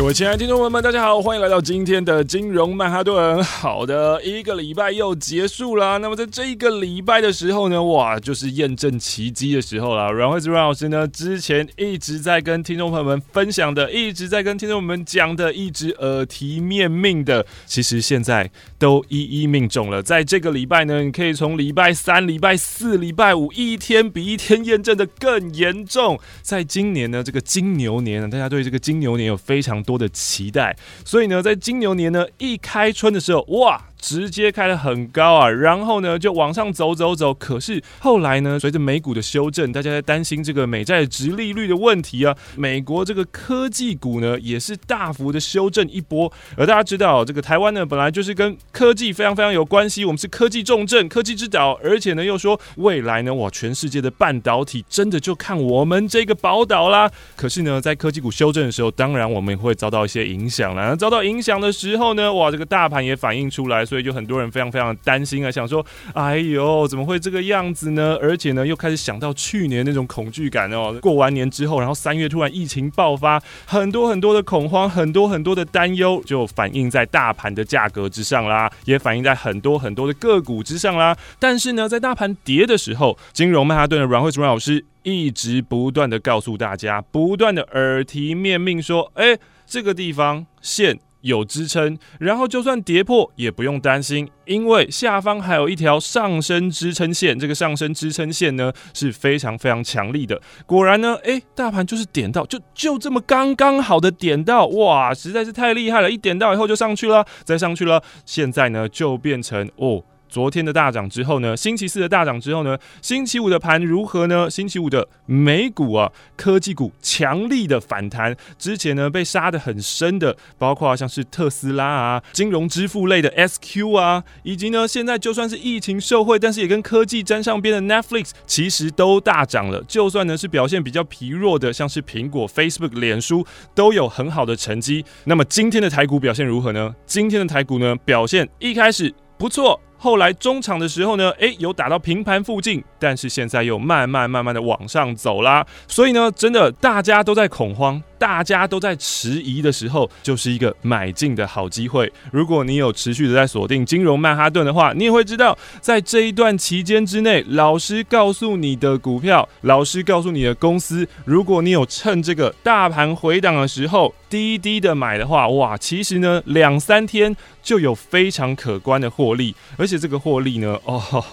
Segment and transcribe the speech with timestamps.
[0.00, 3.44] 各位亲爱的听众朋友们，大家好，欢迎来到今天的金融曼哈顿。
[3.44, 5.98] 好的，一个礼拜又结束了。
[5.98, 10.10] 那么在这一个礼拜的时候呢，哇，就是验证奇迹的时候了。
[10.10, 20.02] 阮惠子阮老师呢，之前一直在跟听众朋友们分享的，一直在跟听众朋友们讲的，一直耳提面命的，其实现在都一一命中了。
[20.02, 26.18] 在这个礼拜呢，你可以从礼拜三、礼拜四、礼拜五，一天比一天验证的更严重。
[26.40, 33.89] 在今年呢，这个金牛年呢，大家对这个金牛年有非常多多的期待，所以呢，在金牛年呢一开春的时候，哇！
[34.00, 37.32] 直接开得很高啊，然后呢就往上走走走。
[37.34, 42.34] 可是后来呢，随着美股的修正，大家在担心这个美债殖利率的问题啊。
[42.56, 46.32] 美国这个科技股呢也是大幅的修正一波。
[46.56, 57.10] 而大家知道，这个台湾呢本来就是跟科技非常非常有关系，我们是科技重镇、科技之岛，而且呢又说未来呢哇，全世界的半导体真的就看我们这个宝岛啦。
[57.36, 60.96] 可是呢，在科技股修正的时候，当然我们也会遭到一些影响啦。
[60.96, 63.84] 遭到影响的时候呢，哇，这个大盘也反映出来。
[63.90, 68.16] 所以就很多人非常非常担心啊，想说，哎呦，怎么会这个样子呢？
[68.22, 70.96] 而且呢，又开始想到去年那种恐惧感哦。
[71.02, 81.16] 过完年之后，然后三月突然疫情爆发，很多很多的恐慌，很多很多的担忧，就反映在大盘的价格之上啦，也反映在很多很多的个股之上啦。
[81.40, 91.00] 但是呢，在大盘跌的时候，金融曼哈顿的阮惠主阮老师一直不断的告诉大家，不断的耳提面命说，哎，这个地方线。
[91.22, 97.38] 有支撑，然后就算跌破也不用担心，因为下方还有一条上升支撑线。
[97.38, 100.40] 这个上升支撑线呢是非常非常强力的。
[100.66, 106.10] 果然呢，诶，大盘就是点到，就就这么刚刚好的点到，哇，实在是太厉害了！
[106.10, 110.02] 一点到以后就上去了，再上去了，现在呢就变成哦。
[110.30, 114.48] 昨天的大涨之后呢，星期四的大涨之后呢，星期五的盘如何呢？
[114.48, 129.82] 星期五的美股啊，科技股强力的反弹，之前呢被杀得很深的，包括像是特斯拉啊，金融支付类的 SQ 啊，以及呢现在就算是疫情受惠，但是也跟科技沾上边的 Netflix，其实都大涨了。
[129.88, 135.04] 就算呢是表现比较疲弱的，像是苹果、Facebook、脸书，都有很好的成绩。
[135.24, 136.94] 那么今天的台股表现如何呢？
[137.04, 139.80] 今天的台股呢表现一开始不错。
[140.02, 145.66] 后来中场的时候呢，诶，有打到平盘附近，但是现在又慢慢慢慢的往上走啦。
[145.86, 152.12] 所以呢，真的大家都在恐慌，大家都在迟疑的时候，就是一个买进的好机会。
[152.30, 171.24] 如果你有持续的在锁定金融曼哈顿的话，你也会知道，在这一段期间之内，老师告诉你的股票，老师告诉你的公司，如果你有趁这个大盘回档的时候，低低的买的话，哇，其实呢，两三天就有非常可观的获利，而且这个获利呢，哦。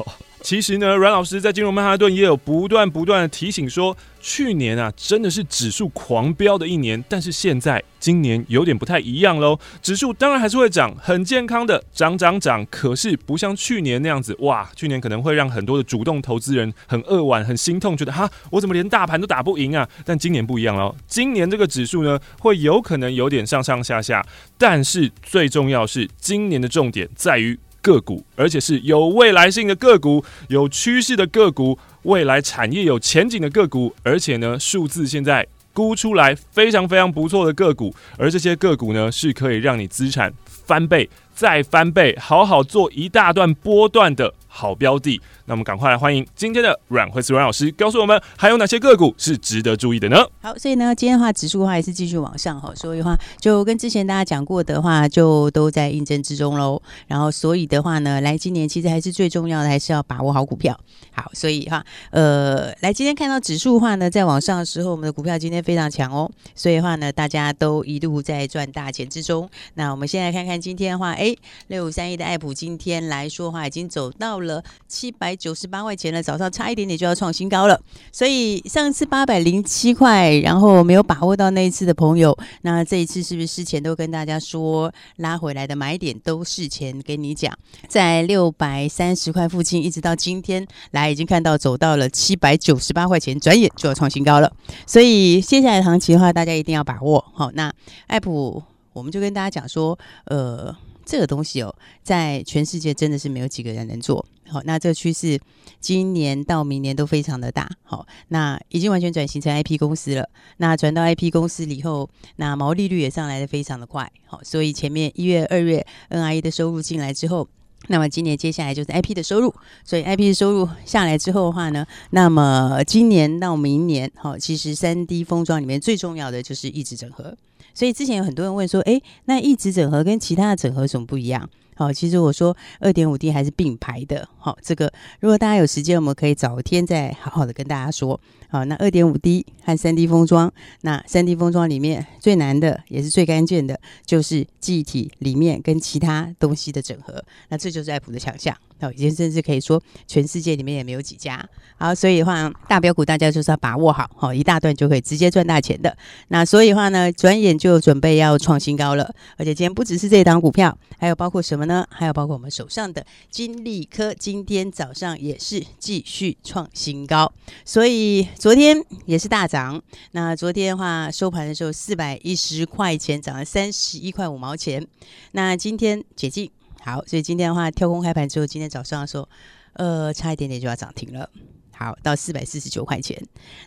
[0.47, 9.59] 其实呢，阮老师在金融曼哈顿也有不断不断的提醒说，去年啊真的是指数狂飙的一年，但是现在今年有点不太一样喽。
[9.81, 19.85] 指数当然还是会涨，很健康的涨涨涨，可是不像去年那样子，哇，去年可能会让很多的主动投资人很扼腕、很心痛，觉得哈，我怎么连大盘都打不赢啊？
[20.05, 24.25] 但今年不一样喽，今年这个指数呢会有可能有点上上下下，
[24.57, 27.59] 但是最重要是今年的重点在于。
[27.87, 45.21] 个股，而且是有未来性的个股，有趋势的个股，未来产业有前景的个股，而且呢，数字现在估出来非常非常不错的个股，而这些个股呢，是可以让你资产翻倍再翻倍，好好做一大段波段的好标的。
[45.45, 50.17] 那我们赶快来欢迎今天的阮慧慈阮老师，告诉我们还有哪些个股是值得注意的呢？
[50.41, 56.81] 好，所以呢，今天的话，指数的话还是继续往上哈，所以的话就跟之前大家讲过的话，就都在印证之中喽。
[57.05, 60.75] 然后，所以的话呢，来今年其实还是最重要的，还是要把握好股票。
[61.11, 66.29] 好，所以哈，呃，来今天看到指数的话呢，在往上的时候，我们的股票今天非常强哦。
[66.55, 69.49] 所以的话呢，大家都一路在赚大钱之中。
[69.75, 71.35] 那我们先来看看今天的话，哎，
[71.67, 74.46] 六五三一的爱普今天来说的话，已经走到了
[74.87, 77.79] 七百九十八块钱了，早上差一点点就要创新高了。
[78.11, 87.53] 所以上次八百零七块，然后没有把握到那一次的朋友，那这一次是不是事前都跟大家说拉回来的买点都事前跟你讲，
[87.87, 94.51] 在六百三十块附近，一直到今天来已经看到走到了七百九十八块钱，转眼就要创新高了。
[94.85, 97.23] 所以接下来的行情的话，大家一定要把握。
[97.33, 97.73] 好，那
[98.07, 100.75] 爱普我们就跟大家讲说，呃。
[101.07, 101.73] 这个东西哦，
[102.03, 104.61] 在全世界真的是没有几个人能做好。
[104.65, 105.39] 那这个趋势
[105.79, 107.69] 今年到明年都非常的大。
[107.83, 110.29] 好，那已经完全转型成 IP 公司了。
[110.57, 114.11] 那转到 IP 公司以后，那毛利率也上来的非常的快。
[114.25, 117.47] 好，所以前面一月、二月 NRE 的收入进来之后，
[117.87, 119.55] 那么今年接下来就是 IP 的收入。
[119.85, 127.37] 所以 IP 的收入下来之后的话呢，那么今年到明年，好，其实 3D 封装里面最重要的就是一直整合。
[127.77, 131.47] 所以之前有很多人问说，诶，那异质整合跟其他的整合有什么不一样？
[131.75, 134.27] 好，其实我说二点五 D 还是并排的。
[134.39, 138.19] 好，这个如果大家有时间，我们可以找天再好好的跟大家说。
[138.49, 140.51] 好，那二点五 D 和三 D 封装，
[140.81, 147.23] 那三 D 封装里面最难的也是最关键的，就是记忆体里面跟其他东西的整合。
[147.49, 148.57] 那这就是爱普的强项。
[148.79, 151.43] 好，已经甚至可以说全世界里面也没有几家。
[151.77, 155.95] 好，所以的话大标股大家就是要把握好，好一大段就可以直接赚大钱的。
[156.29, 159.13] 那所以的话呢，转眼就准备要创新高了。
[159.37, 161.87] 而且今天不只是这一档股票，还有包括什么呢？
[161.89, 167.31] 还有包括我们手上的金利科，今天早上也是继续创新高。
[167.65, 169.81] 所以昨天也是大涨。
[170.11, 174.85] 那昨天的话收盘的时候四百一十块钱，涨了三十一块五毛钱。
[175.31, 176.49] 那今天解禁。
[176.87, 179.27] 好，所以今天的话，跳空开盘之后，今天早上的时候，
[179.73, 181.29] 呃，差一点点就要涨停了。
[181.73, 183.21] 好，到四百四十九块钱。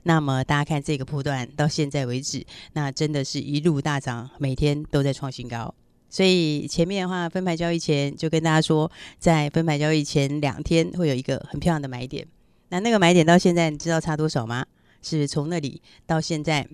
[0.04, 5.74] 那么大家看这个波段到现在为止，那真的是一路大涨，每天都在创新高。
[6.08, 12.26] 所以前面的话，分牌交易前就跟大家说，在分牌交易前两天会有一个很漂亮的买点。
[12.70, 14.64] 那那个买点到现在，你知道差多少吗？
[15.02, 16.66] 是从那里到现在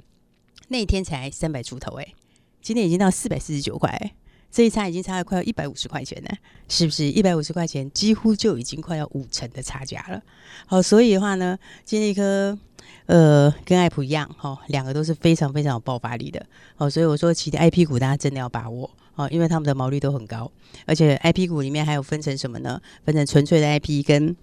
[0.69, 2.07] 那天才三百出头，哎，
[2.63, 4.13] 今天已经到四百四十九块。
[4.51, 6.31] 这一差已经差了快要一百五十块钱了，
[6.69, 7.05] 是不是？
[7.05, 10.23] 一百五十块钱几乎就已经快要五成的差价了。
[10.67, 12.59] 好，所以的话呢，金利科
[13.05, 16.45] 呃跟爱普一样，哈、哦，两个都是非常非常有爆发力的。
[16.75, 20.51] 好，所以我说其他 IP 股大家真的要把握，哦，因为他们的毛利都很高，
[20.87, 22.81] 而且 IP 股里面还有分成什么呢？
[23.05, 24.35] 分成纯粹的 IP 跟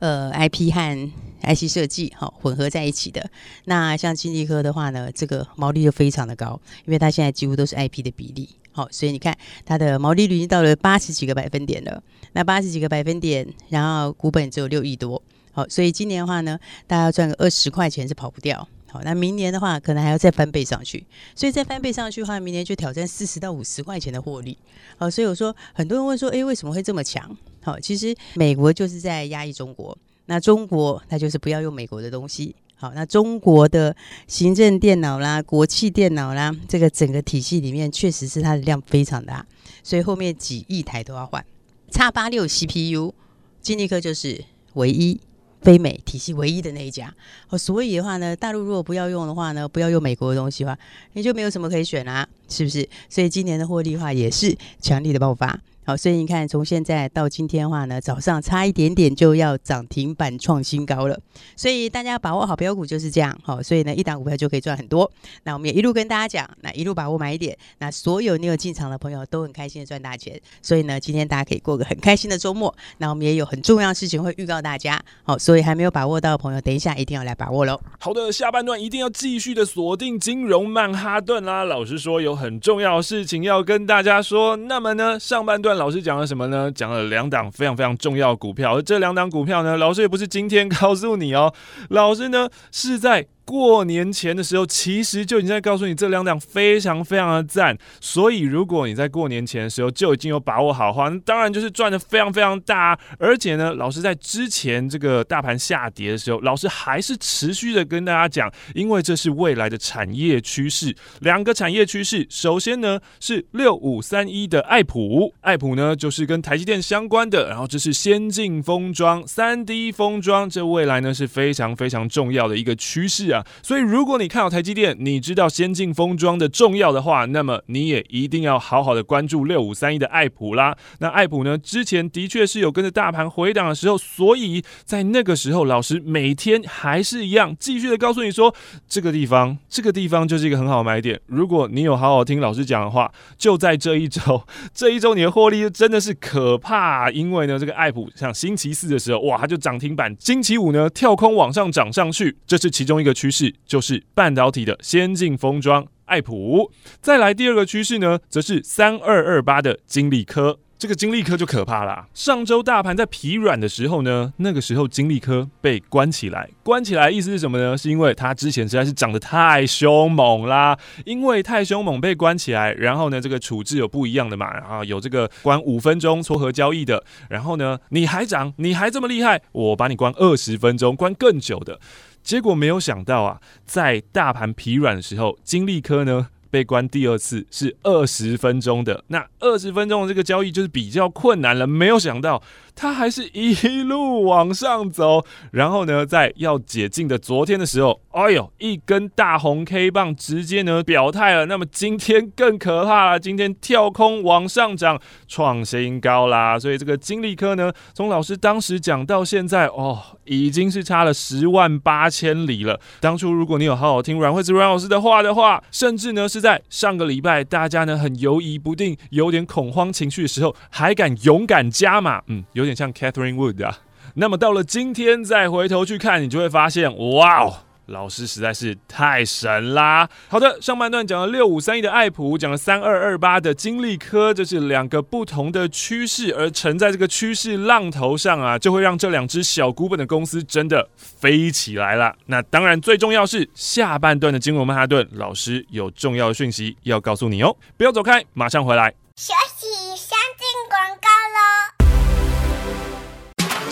[0.00, 1.12] 呃 IP 和
[1.42, 3.30] IC 设计，哈、哦，混合在一起的。
[3.66, 8.48] 那像金利科的话呢，这个毛利就非常的高，因为它现在几乎都是 IP 的比例。
[8.80, 9.36] 好，所以你看
[9.66, 12.02] 它的毛利率已经到了八十几个百分点了。
[12.32, 15.22] 那八十几个百分点，然后股本只有六亿多。
[15.52, 18.66] 好，所以今年的话呢，大家赚个二十块钱是跑不掉。
[18.88, 21.04] 好，那明年的话，可能还要再翻倍上去。
[21.34, 24.56] 所以再翻倍上去的话，明年就挑战四十到五十块钱的获利。
[24.96, 27.36] 好，所以我说，很多人问说，诶，为什么会这么强？
[27.62, 32.54] 好，其实美国就是在压抑中国，那中国它就是不要用美国的东西。
[32.80, 33.94] 好，那中国的
[34.26, 39.44] 行政电脑啦、国企电脑啦，这个整个体系里面确实是它的量非常大，
[39.82, 41.44] 所以后面几亿台都要换。
[41.92, 43.12] X 八六 CPU，
[43.60, 44.42] 金立科就是
[44.72, 45.20] 唯一
[45.60, 47.14] 非美体系唯一的那一家。
[47.50, 50.78] 哦，所以的话呢，大陆如果不要用的话呢，不要用美国的东西的话，
[51.12, 52.88] 你就没有什么可以选啦、是不是？
[53.10, 55.60] 所以今年的获利的话也是强力的爆发。
[55.96, 61.18] 所以你看，从现在到今天的话呢，早上差一点点就要涨停板创新高了。
[61.56, 63.38] 所以大家把握好标股就是这样。
[63.42, 65.10] 好，所以呢，一档股票就可以赚很多。
[65.44, 67.56] 那我们也一路跟大家讲，那一路把握买一点。
[67.78, 70.40] 那所有你有进场的朋友都很开心的赚大钱。
[70.62, 72.74] 所以呢，今天大家可以过个很开心的周末。
[72.98, 75.00] 那我们也有很重要的事情会预告大家。
[75.24, 77.80] 好，所以还没有把握到的朋友，等一下一定要来把握喽。
[77.98, 81.64] 好的，下半段一定要继续的锁定金融曼哈顿啦。
[81.64, 84.56] 老实说有很重要的事情要跟大家说。
[84.56, 86.70] 那么呢，上半段老师讲了什么呢？
[86.70, 91.54] 讲了两档非常非常重要的股票，而这两档股票呢，老师也不是今天告诉你哦，
[91.88, 93.26] 老师呢是在。
[93.50, 102.96] 过年前的时候，其实就已经在告诉你这两辆非常非常的赞，所以如果你在过年前的时候就已经有把握好的话，那当然就是赚的非常非常大。
[103.18, 110.94] 而且呢，老师在之前这个大盘下跌的时候，老师还是持续的跟大家讲，因为这是未来的产业趋势。
[111.18, 123.32] 两个产业趋势，首先呢是六五三一的爱普，爱普呢就是跟台积电相关的，然后这是先进封装、三 D 封装，这未来呢是非常非常重要的一个趋势。
[123.32, 123.39] 啊。
[123.62, 130.76] 所以如果你看好台积电，你知道先进封装的重要的话，那么你也一定要好好的关注六五三一的爱普啦。
[130.98, 138.54] 那爱普呢，之前的确是有跟着大盘回档的时候，所以在那个时候，老师每天还是一样继续的告诉你说，
[138.88, 141.20] 这个地方，这个地方就是一个很好买点。
[141.26, 144.42] 如果你有好好听老师讲的话，就在这一周，
[144.74, 156.72] 这一周你的获利真的是可怕，因为呢，这个爱普像星期四的时候，哇，它就涨停板；星期五呢，跳空往上涨上去，这是其中一个趋势，就是半导体的先进封装爱普。
[157.02, 160.58] 再来第二个趋势呢，则是三二二八的金利科。
[160.78, 162.08] 这个金利科就可怕啦。
[162.14, 167.76] 上周大盘在疲软的时候呢，那个时候金利科被关起来，关起来意思是什么呢？
[167.76, 181.78] 是因为它之前实在是涨得太凶猛啦，因为太凶猛被关起来，然后呢，这个处置有不一样的嘛，然后有这个关五分钟撮合交易的，然后呢，你还涨，你还这么厉害，我把你关二十分钟，关更久的，
[182.22, 191.66] 结果没有想到啊，在大盘疲软的时候，金利科呢，被关第二次是二十分钟的，那二十分钟的这个交易就是比较困难了。
[191.66, 192.42] 没有想到
[192.74, 201.46] 它还是一路往上走，然后呢，在要解禁的昨天的时候，哎呦，一根大红 K 棒直接呢表态了。
[201.46, 206.58] 那么今天更可怕了，今天跳空往上涨，创新高啦。
[206.58, 209.98] 所以这个金利科呢，从老师当时讲到现在，哦，
[210.30, 212.80] 已经是差了十万八千里了。
[212.98, 216.40] 当初如果你有好好听阮惠子阮老师的话的话，甚至呢是。
[216.40, 223.80] 在上个礼拜，大家呢很犹疑不定，有点恐慌情绪的时候，还敢勇敢加码，嗯，有点像 Catherine Wood 啊。
[224.14, 227.56] 那么到了今天再回头去看，你就会发现，哇哦！
[227.90, 230.08] 老师实在是太神啦！
[230.28, 242.14] 好的，上半段讲了六五三一的爱普，讲了三二二八的金利科，这是两个不同的趋势，而乘在这个趋势浪头上啊，就会让这两只小股本的公司真的飞起来了。
[242.26, 248.94] 那当然，最重要是下半段的金融曼哈顿，老师有重要的讯息要告诉你哦，不要走开，马上回来。
[249.16, 249.66] 休息，
[249.96, 251.59] 先进广告喽。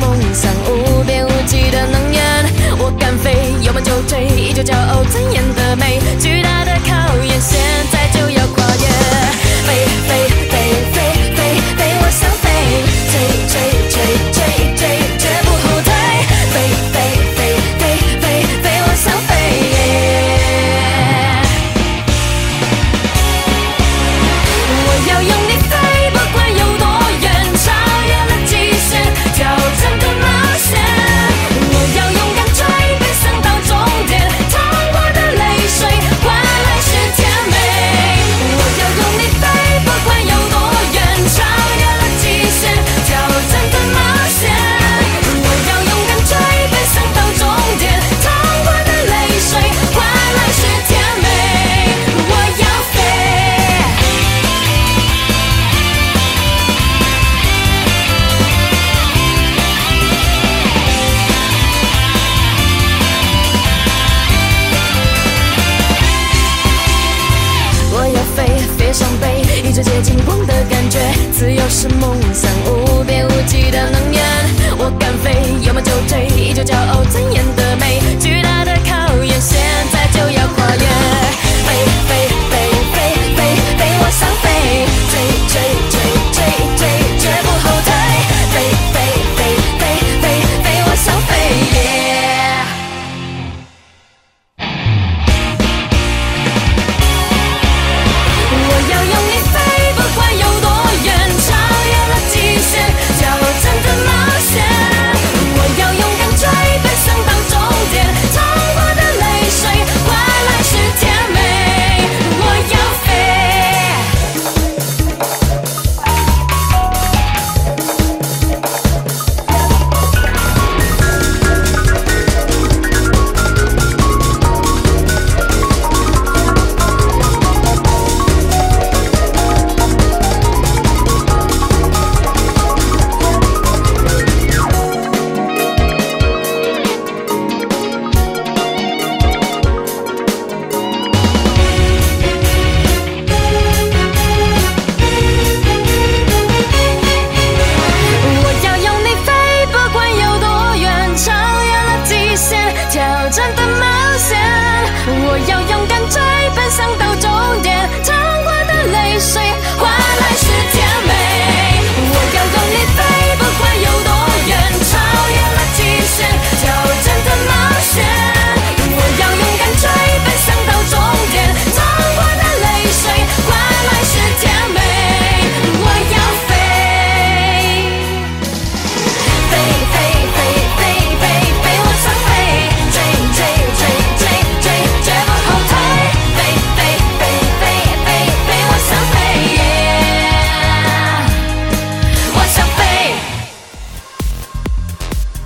[0.00, 0.57] 梦想，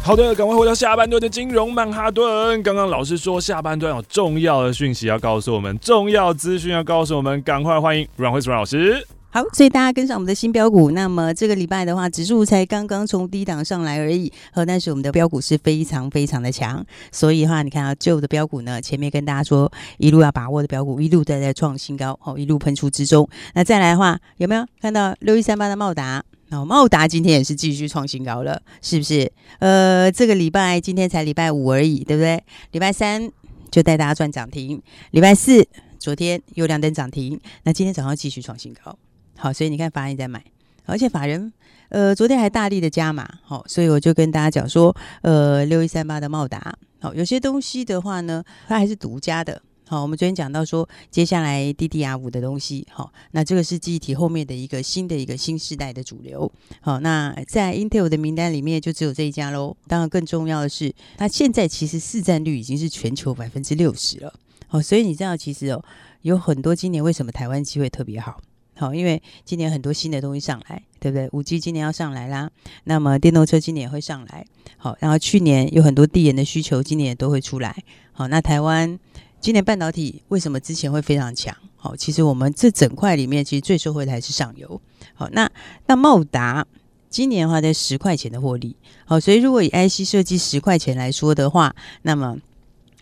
[0.05, 2.61] 好的，赶快回到下半段的金融曼哈顿。
[2.65, 9.07] 刚刚老师说下半段有重要的讯息要告诉我们，重要资讯要告诉我们，赶快欢迎阮慧慈老师。
[9.31, 10.91] 好，所以大家跟上我们的新标股。
[10.91, 16.85] 那么这个礼拜的话，指数才刚刚从低档上来而已，呃，但是我们的标股是非常非常的强。
[17.13, 23.27] 所以的话，你看啊，旧的标股呢，前面跟大家说一路要把握的标股，一路在在创新高，哦，一路喷出之中。
[23.55, 26.25] 那再来的话，有没有看到六一三八的茂达？
[26.53, 29.33] 哦，茂达今天也是继续创新高了，是不是？
[29.59, 32.43] 呃，这个礼拜今天才礼拜五而已，对不对？
[32.73, 33.31] 礼拜三
[33.71, 34.81] 就带大家赚涨停，
[35.13, 35.67] 礼拜四
[35.99, 38.97] 昨天又亮灯涨停，那今天早上继续创新高。
[39.39, 40.45] 好，所以你看法人在买，
[40.85, 41.53] 而且法人
[41.89, 49.63] 呃昨天还大力的加码，好，所以我就跟大家讲说，呃，六一三八的茂达，好，有些东西的话呢，它还是独家的。
[49.93, 56.51] 好，我们昨天讲到说，接下来 DDR5 的东西，好，那这个是记忆体后面的一个新的一个新世代的主流。
[56.81, 59.77] 好，那在 Intel 的名单里面就只有这一家喽。
[59.87, 64.33] 当然，更重要的是，它现在其实市占率已经是全球百分之六十了。
[64.67, 65.85] 好，所以你知道，其实哦，
[66.23, 68.41] 有很多今年为什么台湾机会特别好？
[68.75, 72.51] 好，因为今年很多新的东西上来，对不对？5G 今年要上来啦，
[72.85, 74.47] 那么电动车今年也会上来。
[74.79, 77.77] 好，然后去年有很多递延的需求，今年也都会出来。
[78.13, 78.99] 好，那台湾。
[79.43, 81.55] 今年半导体为什么之前会非常强？
[81.77, 84.81] 好，其实我们这整块里面，其实最受惠的还是上游。
[85.15, 85.51] 好，那
[85.87, 86.65] 那茂达
[87.11, 88.77] 今年的话在十块钱的获利。
[89.05, 92.39] 好，所以如果以 IC 设计十块钱来说的话，那么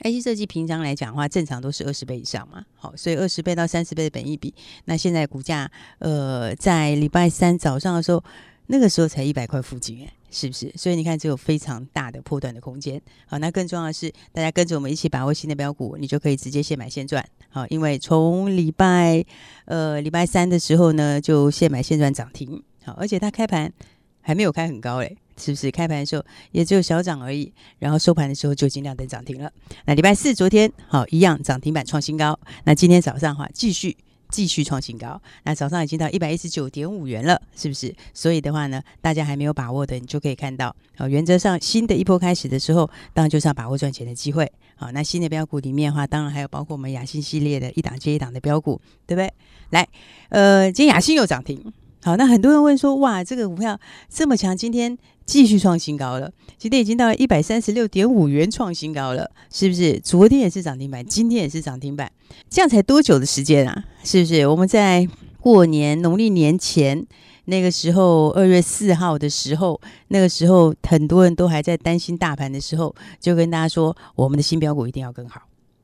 [0.01, 2.65] IC 设计平常来讲的话，正常都是二十倍以上嘛。
[2.75, 4.55] 好，所以二十倍到三十倍的本益比，
[4.87, 8.25] 那现在股价呃在礼拜三早上的时候，
[8.69, 10.11] 那个时候才一百块附近诶。
[10.31, 10.73] 是不是？
[10.77, 13.01] 所以你看，这有非常大的破段的空间。
[13.27, 17.25] 好，那更重要的是，大家跟着我们一起把握新的标股，你就可以直接现买现赚。
[17.49, 19.25] 好，因为从礼拜
[19.65, 22.63] 呃礼拜三的时候呢，就现买现赚涨停。
[22.85, 23.73] 好，而且它开盘
[24.21, 25.71] 还没有开很高嘞，是不是？
[25.71, 29.53] 开盘的时候也只有小涨而已，然后收盘的时候就已经亮灯涨停了。
[29.85, 32.39] 那礼拜四昨天好一样涨停板创新高。
[32.65, 33.97] 那今天早上的话继续。
[34.31, 37.95] 继续创新高，那早上已经到一百一十九点五元了，是不是？
[38.15, 44.51] 所以的话呢，大家还没有把握的，你就可以看到，好，原则上新的一波开始的时候，当然就是要把握赚钱的机会。
[44.77, 49.33] 好，那新的标股里面的话，当然还有包括我们雅信系列的一档接一档的标股，对不对？
[49.71, 49.87] 来，
[50.31, 51.73] 呃，今天雅信又涨停。
[52.03, 60.01] 好，那很多人问说，哇，这个股票这么强，今天继续创新高了，今天已经到了一百三十六点五元创新高了，是不是？
[60.01, 62.11] 昨天也是涨停板，今天也是涨停板，
[62.49, 63.85] 这样才多久的时间啊？
[64.03, 64.47] 是不是？
[64.47, 65.07] 我们在
[65.41, 67.07] 过年农历年前
[67.45, 75.43] 那个时候，二月四号的时候，那个时候很多人都还在担心大盘的时候，就跟大家说，我们的新标股一定要更好。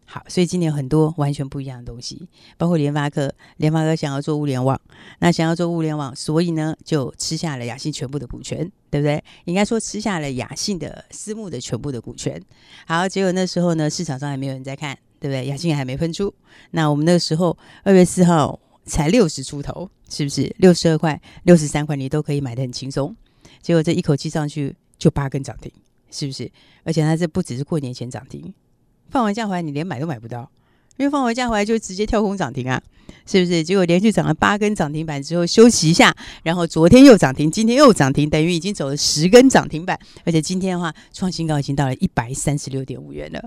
[0.08, 4.80] 好，所以今年很多完全不一样的东西，包括联发科，联发科想要做物联网，
[5.18, 9.22] 那想要做物联网，所以呢就吃下了雅信全部的股权，对不对？
[9.46, 12.40] 应该说吃下了雅信的私募的全部的股权。
[12.86, 15.44] 好，结果那时候呢，市场上还没有人在看，对不对？
[15.46, 16.32] 雅信还没喷出，
[16.70, 20.54] 那我们那时候二月四号才六十出头，是不是？
[20.58, 23.14] 六十二块、六十三块你都可以买得很轻松，
[23.60, 25.72] 结果这一口气上去就八根涨停，
[26.12, 26.48] 是不是？
[26.84, 28.54] 而且它这不只是过年前涨停。
[29.10, 30.50] 放完假回来，你连买都买不到，
[30.96, 32.82] 因为放完假回来就直接跳空涨停啊，
[33.26, 33.62] 是不是？
[33.64, 43.42] 结果连续涨了八根涨停板之后休息一下，然后昨天又涨停，今天又涨停，等于已经走了十根涨停板，而且今天的话创新高已经到了一百三十六点五元了。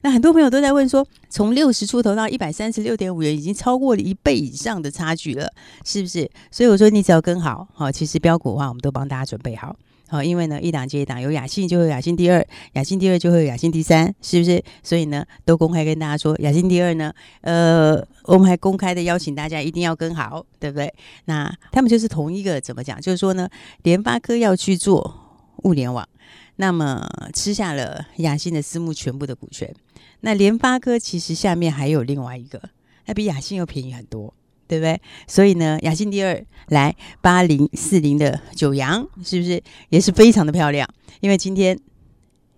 [0.00, 5.50] 那很多朋友都在问说，从六十出头到一百三十六点五元，已经超过了一倍以上的差距了，
[5.82, 6.30] 是不是？
[6.50, 9.74] 所以我说你只要跟好，好，其实标股的话，我们都帮大家准备好。
[10.14, 14.62] 好，因为呢，一档接一档，有雅信就会雅信第二，雅信第二就会有雅信第三，是不是？
[14.80, 20.94] 所以呢，都公开跟大家说，雅信第二呢，呃，我们还公开的邀请大家一定要跟好，对不对？
[21.24, 23.00] 那他们就是同一个，怎么讲？
[23.00, 23.48] 就是说呢，
[23.82, 26.08] 联发科要去做物联网，
[26.54, 29.74] 那么吃下了雅信的私募全部的股权。
[30.20, 32.62] 那联发科其实下面还有另外一个，
[33.06, 34.32] 那比雅信又便宜很多。
[34.66, 35.00] 对不对？
[35.26, 40.88] 所以呢，雅信第二来八零四零的九阳，是不是也是非常的漂亮？
[41.20, 41.78] 因为今天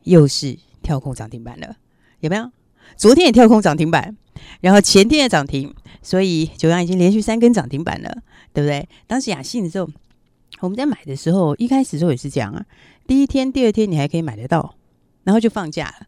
[0.05, 1.77] 又是跳空涨停板了，
[2.21, 2.51] 有没有？
[2.97, 4.17] 昨天也跳空涨停板，
[4.61, 8.89] 然后前天也涨停，所以九阳已经连续三根涨停板了，对不对？
[9.07, 9.89] 当时雅信的时候，
[10.61, 12.65] 我们在买的时候，一开始时候也是这样啊，
[13.07, 14.77] 第一天、第二天你还可以买得到，
[15.25, 16.07] 然后就放假了，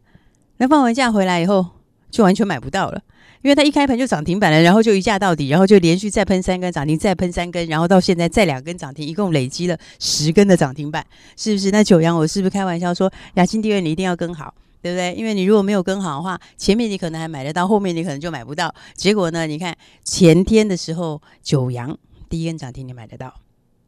[0.57, 1.67] 那放完假回来以后，
[2.09, 3.01] 就完全买不到了。
[3.41, 11.05] 因为它一开盘就涨停板了，然后就一价到底，然后就连续再喷三根涨停，再喷三根，然后到现在再两根涨停，一共累积了十根的涨停板，
[11.37, 11.71] 是不是？
[11.71, 15.13] 那九阳我是不是开玩笑说，雅信第二你一定要跟好，对不对？
[15.13, 18.75] 因为你如果没有跟好的话，前面你可能还买得到，后面你可能就买不到。
[18.93, 23.33] 结果呢，你看前天的时候九阳第一根涨停你买得到，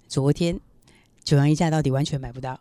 [0.08, 0.58] 昨天
[1.26, 2.58] 九阳一价到底完全买不到。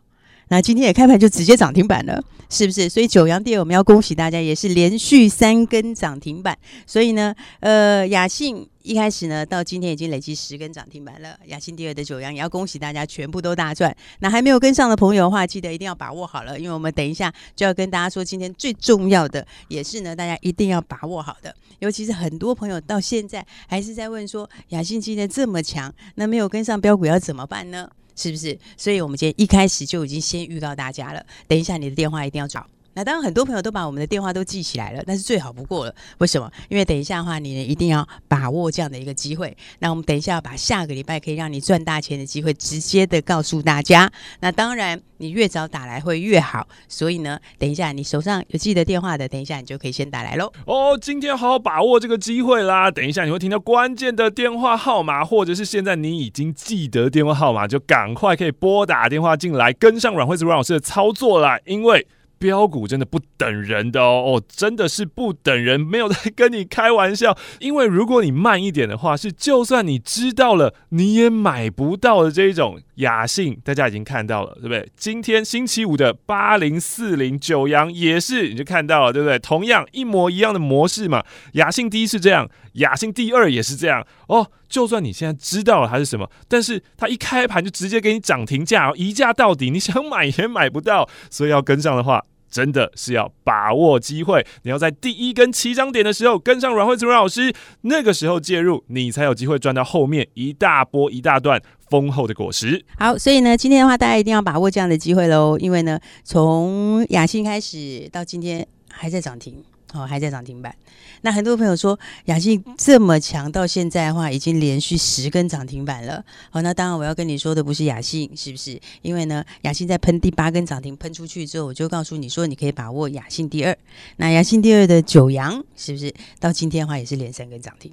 [0.51, 2.89] 那今天也开盘就直接涨停板了，是不是？
[2.89, 6.57] 所以九阳第二我们要恭喜大家，也是连续三根涨停板。
[6.85, 11.39] 所以呢，呃，雅信一开始呢，到今天已经累计十根涨停板了。
[11.45, 13.95] 雅信第二的九阳也要恭喜大家，全部都大赚。
[14.19, 21.55] 那还没有跟上的朋友的话，记得一定要把握好了，因为我们等一下就要跟大家说，今天最重要的也是呢，大家一定要把握好的。
[21.79, 27.89] 尤其是很多朋友到现在还是在问说，雅信今天这么强，那没有跟上标股要怎么办呢？
[28.21, 28.55] 是不是？
[28.77, 31.25] 所以我们今天一开始就已经先遇到大家了。
[31.47, 32.67] 等一下，你的电话一定要找。
[33.03, 35.95] 当然，很多朋友都把我们的电话都记起来了，那是最好不过了。
[36.19, 36.51] 为什么？
[36.69, 39.55] 因为等一下的话，你一定要把握这样的一个机会。
[39.79, 44.11] 那我们等一下要把下个礼拜可以让你赚大钱的机会直接的告诉大家。
[44.39, 46.67] 那当然，你越早打来会越好。
[46.87, 50.51] 所以呢，等一下你手上有记得电话的，等一下你就可以先打来喽。
[50.65, 52.89] 哦，今天好好把握这个机会啦！
[52.89, 62.07] 等一下你会听到关键的电话号码，或者是现在你已经记得电话号码，就赶快可以拨打电话进来，跟上阮慧子阮老师的操作啦，因为。
[62.41, 67.37] 标股真的不等人的哦，哦，真的是不等人，没有在跟你开玩笑。
[67.59, 74.89] 因为如果你慢一点的话，是就算你知道了，你也买不到的这一种雅兴，大家已经看到了，对不对？
[74.95, 79.37] 今天星期五的八零四零九阳也是，你就看到了，对不对？
[79.37, 81.23] 同样一模一样的模式嘛。
[81.53, 84.49] 雅兴第一是这样，雅兴第二也是这样哦。
[84.67, 91.07] 就算你现在知道了它是什么，但是它一开盘就直接给你涨停价，一价到底，你想买也买不到。
[91.29, 92.23] 所以要跟上的话。
[92.51, 102.85] 真的是要把握机会，你要在第一根起涨点的时候跟上阮慧慈老师，那个时候介入，你才有机会赚到后面一大波一大段丰厚的果实。
[102.97, 109.63] 好，所以呢，今天的话，大家一定要把握这样的机会喽，因为呢，从雅信开始到今天还在涨停。
[109.93, 110.75] 哦，还在涨停板。
[111.21, 116.23] 那很多朋友说，雅信这么强，到现在的话，已经连续十根涨停板了。
[116.49, 118.79] 好、哦，那当然我要跟你说的不是雅信，是不是？
[119.01, 123.77] 因为呢，雅信在喷第八根涨停喷出去之后，我就告诉你说，你可以把握雅信第二。
[124.17, 127.91] 那雅信第二的九阳，是不是到今天的话也是连三根涨停？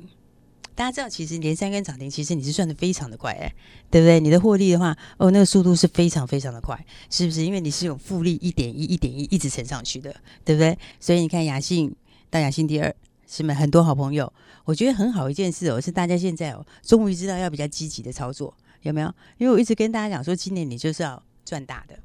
[0.78, 3.52] 大家知道，其实连三根涨停，其实你是算得非常的快，哎，
[3.90, 4.20] 对不对？
[4.20, 6.78] 你的获利的话，哦，那个速度是非常非常的快，
[7.10, 7.44] 是不是？
[7.44, 10.14] 因为你是有复利一点一、一点一一直乘上去的，
[10.44, 10.78] 对不对？
[11.00, 11.92] 所以你看雅信
[12.30, 12.94] 到雅信第二，
[13.26, 14.32] 是不是很多好朋友？
[14.64, 19.12] 我觉得很好一件事哦，是大家现在哦，终于知道要比较积极的操作，有没有？
[19.38, 21.98] 因为我一直跟大家讲说，今年你就是要赚大的，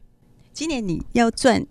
[0.52, 1.64] 今年你要赚，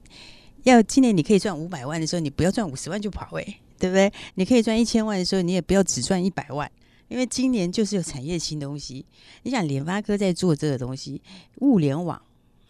[0.63, 4.13] 要今年你可以赚五百万的时候，你不要赚五十万就跑，哎，对不对？
[4.37, 6.71] 你可以赚一千万的时候，你也不要只赚一百万。
[7.13, 9.05] 因为今年就是有产业新东西，
[9.43, 11.21] 你想联发科在做这个东西，
[11.57, 12.21] 物联网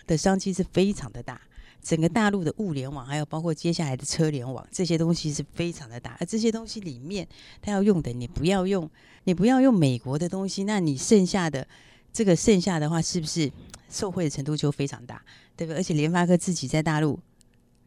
[0.05, 1.41] 的商机是非常的大。
[1.81, 6.17] 整个大陆的物联网，还有包括接下来的车联网，这些东西是非常的大。
[6.19, 7.27] 而这些东西里面，
[7.61, 8.91] 它要用的，你不要用，
[9.25, 11.65] 你不要用美国的东西，那你剩下的
[12.13, 13.49] 这个剩下的话，是不是
[13.89, 15.25] 受惠的程度就非常大，
[15.57, 15.77] 对不对？
[15.79, 17.17] 而且联发科自己在大陆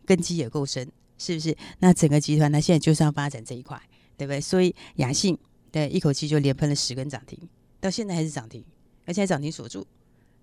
[0.06, 1.58] 根基也够深，是不是？
[1.80, 3.82] 那整个集团它现在就是要发展这一块，
[4.18, 4.40] 对不对？
[4.40, 5.38] 所以亚信
[5.76, 7.38] 对一口气就连喷了十根涨停，
[7.82, 8.64] 到现在还是涨停，
[9.06, 9.86] 而且还涨停锁住。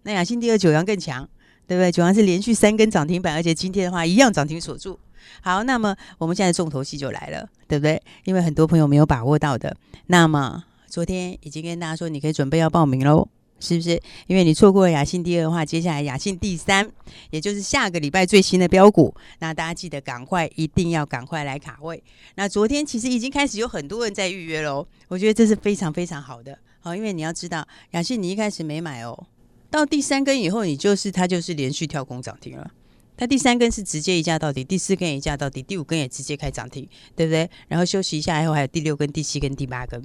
[0.02, 1.28] 那雅信第二九阳更强。
[1.64, 1.92] 对不对？
[1.92, 4.98] 九阳是连续三根涨停板，而且今天的话一样涨停锁住。
[5.40, 8.02] 好，那么我们现在重头戏就来了，对不对？
[8.24, 9.74] 因为很多朋友没有把握到的，
[10.08, 13.28] 那么昨天已经跟大家说，你可以准备要报名喽，
[13.62, 13.90] 是不是？
[14.26, 16.90] 因为你错过了雅信第二的话，接下来雅信第三，
[17.30, 22.02] 也就是下个礼拜最新的标股，那大家记得赶快，一定要赶快来卡位。
[22.34, 26.58] 那昨天其实已经开始有很多人在预约喽，我觉得这是非常非常好的。
[26.80, 29.26] 好，因为你要知道，雅信你一开始没买哦。
[29.70, 32.70] 到第三根以后，你就是它就是连续跳空涨停了。
[33.16, 37.48] 它第三根是直接一价到底，第四根也一价到底，第五根也直接开涨停，对不对？
[37.68, 40.02] 然后休息一下以后，还有第六根、第七根、第八根。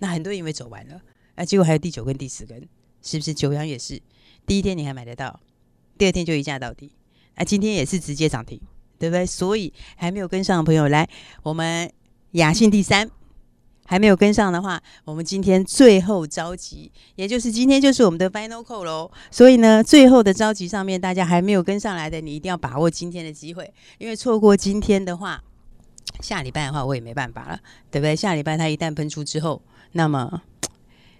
[0.00, 1.00] 那很多人以为走完了，
[1.34, 2.68] 啊，结果还有第九根、第十根，
[3.02, 3.34] 是不是？
[3.34, 4.00] 九阳也是，
[4.46, 5.40] 第一天你还买得到，
[5.96, 6.92] 第二天就一价到底，
[7.34, 8.60] 啊，今天也是直接涨停，
[8.98, 9.24] 对不对？
[9.24, 11.08] 所以还没有跟上的朋友来，
[11.42, 11.90] 我们
[12.32, 13.10] 雅信第三。
[13.90, 19.10] 还没有跟上的话，我们今天最后召集，也就是今天就是我们的 final call 喽。
[19.30, 25.42] 所以呢，最后的召集上面，大家还没有跟上来的，你一定要把握今天的机会，因为错过今天的话，
[26.20, 27.58] 下礼拜的话我也没办法了，
[27.90, 28.14] 对不对？
[28.14, 30.42] 下礼拜它一旦喷出之后，那么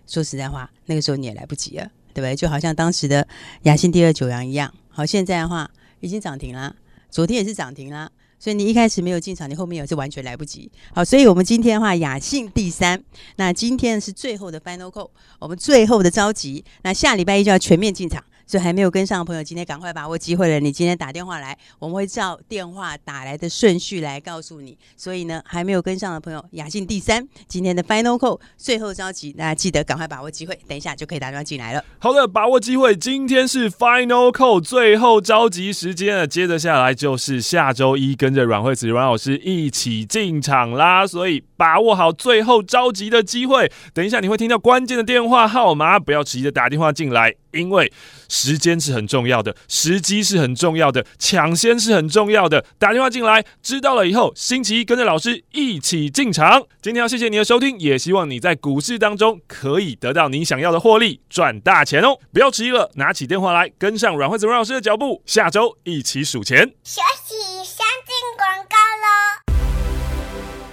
[0.08, 2.34] 说实在话，那个时候你也来不及了，对不对？
[2.34, 3.28] 就好像当时的
[3.62, 4.72] 雅信第二九阳一样。
[4.88, 6.74] 好，现在的话已经涨停了，
[7.10, 8.10] 昨天也是涨停了。
[8.40, 10.70] 所以你一开始没有进场，你后面也是完全来不及。
[10.94, 13.02] 好，所以我们今天的话，雅信第三，
[13.34, 18.24] 那今天是最后的 final call，我们最后的召集，那下礼拜一就要全面进场。
[18.48, 20.58] 所以还没有跟上的朋友，今天赶快把握机会了。
[20.58, 24.78] 你今天打电话来，我们会照电话打来的顺序来告诉你。
[24.96, 31.84] 所以呢，还没有跟上的朋友，雅信第三，今天的 final call 最后召集，大家记得赶快把握机会，等一下就可以打电话进来了。
[31.98, 36.26] 好的，把握机会，今天是 final call 最后召集时间了。
[36.26, 41.06] 接着下来就是下周一，跟着阮慧慈阮老师一起进场啦。
[41.06, 47.34] 所以把握好最后召集的机会，等一下你会听到关键的电话号码，不要急着打电话进来。
[47.50, 47.90] 因为
[48.38, 52.64] 时间是很重要的，时机是很重要的，抢先是很重要的。
[52.78, 56.62] 打电话进来，知道了以后，星期一跟着老师一起进场。
[56.80, 62.16] 今天要谢谢你的收听，也希望你在股市当中可以得到你想要的获利，赚大钱哦！
[62.32, 66.58] 不要迟疑了，拿起电话来，跟上阮惠子阮老师的脚步，下周一起数钱。
[66.84, 69.27] 学习先进广告喽。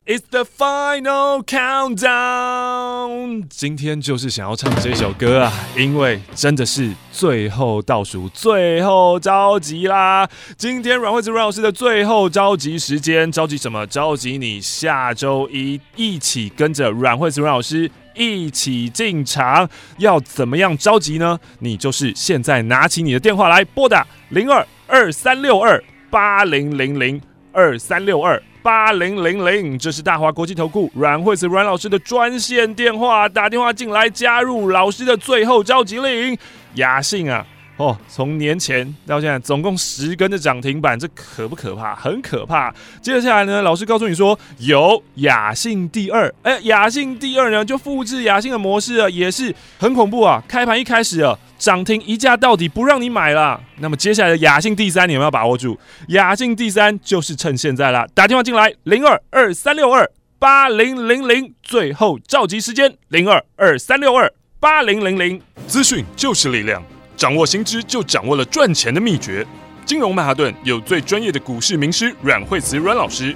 [0.08, 3.48] It's the final countdown。
[3.50, 10.30] 今天就是想要唱这首歌啊，因为真的是最后倒数、最后着急啦。
[10.56, 13.88] 今天阮慧子阮老师的最后召集时间，召集什么？
[13.88, 19.68] 召集你下周一一起跟着阮慧子阮老师一起进场。
[19.98, 21.40] 要怎么样召集呢？
[21.58, 27.20] 你就是现在拿起你的电话来拨打零二二三六二八零零零
[27.56, 28.40] 二三六二。
[28.62, 36.36] 八零零零，这是大华国际投顾阮惠慈阮老师的专线电话，打电话进来加入老师的最后召集令。
[36.74, 37.46] 雅兴啊，
[37.78, 41.96] 哦，从年前到现在总共十根的涨停板，这可不可怕？
[41.96, 42.74] 很可怕。
[43.02, 50.42] 接下来呢，老师告诉你说有雅信第二，哎，亚信第二呢就复制雅信的模式啊，也是很恐怖啊。
[50.48, 51.38] 开盘一开始啊。
[51.58, 53.60] 涨停一价到底，不让你买了。
[53.80, 55.80] 那么接下来的亚信第三，你有没有把握住？
[56.10, 60.08] 雅信第三就是趁现在啦，打电话进来，零二二三六二
[60.38, 65.42] 八零零零，最后召集时间，零二二三六二八零零零。
[65.66, 66.84] 资讯就是力量，
[67.16, 69.46] 掌握新知就掌握了赚钱的秘诀。
[69.86, 73.36] 金融曼哈顿有最专业的股市名师阮惠慈阮老师，